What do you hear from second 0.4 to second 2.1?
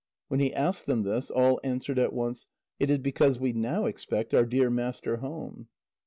asked them this, all answered